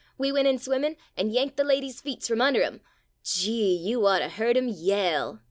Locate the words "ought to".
4.07-4.29